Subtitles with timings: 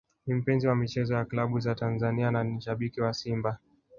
[0.25, 3.57] Ni mpenzi wa michezo ya klabu za Tanzania na ni shabiki wa Simba